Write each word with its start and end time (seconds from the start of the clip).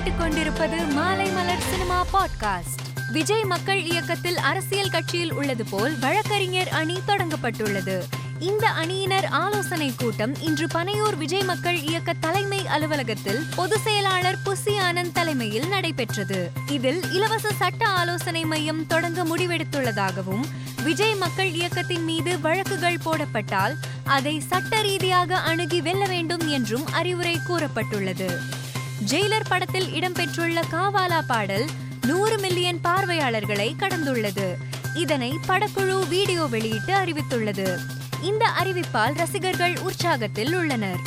கேட்டுக்கொண்டிருப்பது 0.00 0.92
மாலை 0.92 1.30
மலர் 1.30 1.62
cinema 1.70 2.06
podcast. 2.12 3.12
Vijay 3.12 3.44
மக்கள் 3.44 3.82
இயக்கத்தில் 3.82 4.38
அரசியல் 4.38 4.90
கட்சியில் 4.90 5.32
உள்ளது 5.32 5.64
போல் 5.64 5.98
வழக்கறிஞர் 5.98 6.68
அணி 6.68 7.00
தொடங்கப்பட்டுள்ளது. 7.06 8.02
இந்த 8.38 8.68
அணியினர் 8.68 9.24
ஆலோசனை 9.24 9.94
கூட்டம் 9.96 10.40
இன்று 10.40 10.66
பனையூர் 10.66 11.16
விஜய் 11.16 11.42
மக்கள் 11.42 11.80
இயக்க 11.80 12.12
தலைமை 12.20 12.66
அலுவலகத்தில் 12.66 13.44
பொதுச் 13.56 13.82
செயலாளர் 13.84 14.38
புசி 14.44 14.78
ஆனந்த் 14.78 15.12
தலைமையில் 15.12 15.68
நடைபெற்றது. 15.68 16.50
இதில் 16.66 17.12
இலவச 17.12 17.52
சட்ட 17.52 17.86
ஆலோசனை 17.86 18.44
மையம் 18.44 18.86
தொடங்க 18.86 19.24
முடிவெடுத்துள்ளதாகவும் 19.24 20.44
விஜய் 20.82 21.14
மக்கள் 21.14 21.52
இயக்கத்தின் 21.52 22.04
மீது 22.04 22.40
வழக்குகள் 22.40 22.98
போடப்பட்டால் 23.04 23.74
அதை 24.04 24.40
சட்ட 24.40 24.80
ரீதியாக 24.80 25.36
அணுகி 25.36 25.80
வெல்ல 25.80 26.06
வேண்டும் 26.06 26.48
என்றும் 26.48 26.86
அறிவுரை 26.92 27.40
கூறப்பட்டுள்ளது. 27.48 28.58
ஜெயிலர் 29.06 29.48
படத்தில் 29.48 29.86
இடம்பெற்றுள்ள 29.86 30.62
காவாலா 30.72 31.20
பாடல் 31.26 31.66
நூறு 32.06 32.38
மில்லியன் 32.38 32.80
பார்வையாளர்களை 32.80 33.74
கடந்துள்ளது. 33.78 34.54
இதனை 34.94 35.38
படக்குழு 35.48 36.08
வீடியோ 36.08 36.44
வெளியிட்டு 36.44 36.94
அறிவித்துள்ளது. 36.94 37.78
இந்த 38.22 38.48
அறிவிப்பால் 38.64 39.14
ரசிகர்கள் 39.14 39.74
உற்சாகத்தில் 39.74 40.54
உள்ளனர். 40.54 40.98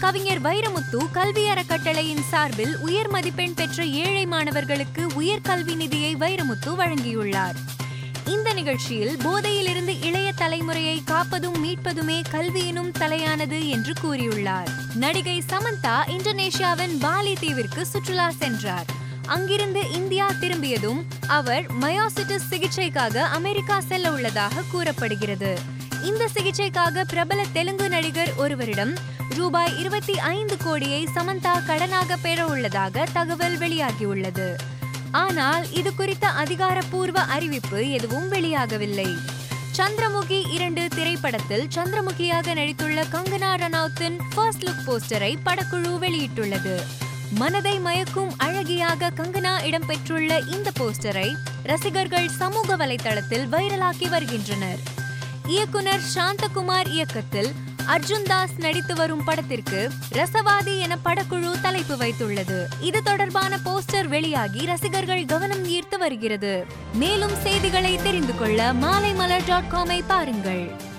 கவிஞர் 0.00 0.42
வைரமுத்து 0.42 1.10
கல்வி 1.12 1.48
அறக்கட்டளையின் 1.48 2.22
சார்பில் 2.22 2.78
உயர் 2.78 3.10
மதிப்பெண் 3.10 3.54
பெற்ற 3.54 3.84
ஏழை 3.84 4.26
மாணவர்களுக்கு 4.26 5.06
உயர்கல்வி 5.06 5.76
நிதியை 5.76 6.16
வைரமுத்து 6.16 6.66
வழங்கியுள்ளார். 6.66 7.54
இந்த 8.26 8.52
நிகழ்ச்சியில் 8.52 9.16
போதையிலிருந்து 9.16 10.00
இளைய 10.00 10.32
தலைமுறையை 10.38 11.04
காப்பதும் 11.04 11.64
மீட்பதுமே 11.64 12.22
கல்வியினும் 12.32 12.92
தலையானது 12.98 13.68
என்று 13.68 13.92
கூறியுள்ளார். 14.02 14.66
நடிகை 14.94 15.42
சமந்தா 15.48 15.96
இந்தோனேஷியாவின் 16.06 16.98
பாலி 17.00 17.32
தீவிற்கு 17.32 17.82
சுற்றுலா 17.82 18.30
சென்றார். 18.30 18.84
அங்கிருந்து 19.26 19.90
இந்தியா 19.92 20.30
திரும்பியதும் 20.40 21.06
அவர் 21.26 21.66
மயோசிட்டிஸ் 21.80 22.48
சிகிச்சைக்காக 22.50 23.16
அமெரிக்கா 23.16 23.80
செல்ல 23.80 24.12
உள்ளதாக 24.12 24.62
கூறப்படுகிறது. 24.70 25.58
இந்த 26.02 26.28
சிகிச்சைக்காக 26.34 27.04
பிரபல 27.04 27.44
தெலுங்கு 27.52 27.88
நடிகர் 27.88 28.34
ஒருவரிடம் 28.36 28.96
ரூபாய் 29.36 29.78
இருபத்தி 29.78 30.18
ஐந்து 30.18 30.56
கோடியை 30.56 31.08
சமந்தா 31.14 31.54
கடனாக 31.66 32.16
பெற 32.22 32.46
உள்ளதாக 32.46 33.06
தகவல் 33.12 33.58
வெளியாகியுள்ளது. 33.58 34.54
ஆனால் 35.12 35.72
இது 35.72 35.94
குறித்த 35.94 36.28
அதிகாரப்பூர்வ 36.28 37.20
அறிவிப்பு 37.20 37.90
எதுவும் 37.90 38.32
வெளியாகவில்லை. 38.32 39.16
சந்திரமுகி 39.76 40.50
இரண்டு 40.50 40.88
திரைப்படத்தில் 40.88 41.68
சந்திரமுகியாக 41.74 42.54
நடித்துள்ள 42.54 43.04
கங்கனா 43.12 43.50
ரனௌத்தின் 43.54 44.18
ஃபர்ஸ்ட் 44.34 44.64
லுக் 44.64 44.82
போஸ்டரை 44.86 45.36
படக்குழு 45.44 45.92
வெளியிட்டுள்ளது. 46.00 46.82
மனதை 47.30 47.78
மயக்கும் 47.78 48.32
அழகியாக 48.38 49.10
கங்கனா 49.16 49.54
இடம்பெற்றுள்ள 49.64 50.48
இந்த 50.48 50.70
போஸ்டரை 50.80 51.36
ரசிகர்கள் 51.62 52.28
சமூக 52.28 52.76
வலைதளத்தில் 52.76 53.46
வைரலாக்கி 53.48 54.08
வருகின்றனர். 54.08 54.78
இயக்குனர் 55.46 56.00
சாந்தகுமார் 56.14 56.88
இயக்கத்தில் 56.88 57.52
அர்ஜுன் 57.92 58.22
தாஸ் 58.24 58.50
நடித்து 58.58 58.94
வரும் 58.94 59.24
படத்திற்கு 59.24 59.90
ரசவாதி 60.12 60.78
என 60.78 60.98
படக்குழு 61.04 61.50
தலைப்பு 61.62 61.94
வைத்துள்ளது. 61.94 62.64
இது 62.80 63.02
தொடர்பான 63.02 63.58
போஸ்டர் 63.64 64.06
வெளியாகி 64.06 64.64
ரசிகர்கள் 64.64 65.24
கவனம் 65.24 65.64
ஈர்த்து 65.64 65.98
வருகிறது. 65.98 66.66
மேலும் 66.92 67.34
செய்திகளை 67.42 67.98
தெரிந்து 68.02 68.36
கொள்ள 68.38 68.72
மாலைமலர் 68.72 69.46
டாட் 69.46 69.70
காமை 69.72 70.02
பாருங்கள். 70.06 70.90